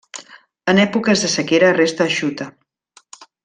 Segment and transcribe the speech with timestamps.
[0.73, 2.49] En èpoques de sequera resta eixuta.